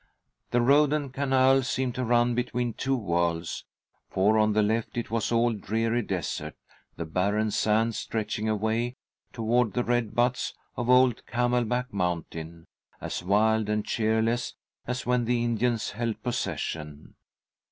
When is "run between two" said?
2.03-2.95